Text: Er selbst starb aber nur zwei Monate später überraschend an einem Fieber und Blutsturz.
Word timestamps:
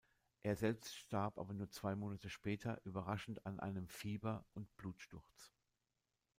Er 0.41 0.55
selbst 0.55 0.95
starb 0.97 1.37
aber 1.37 1.53
nur 1.53 1.69
zwei 1.69 1.95
Monate 1.95 2.31
später 2.31 2.81
überraschend 2.85 3.45
an 3.45 3.59
einem 3.59 3.87
Fieber 3.87 4.43
und 4.55 4.75
Blutsturz. 4.75 5.53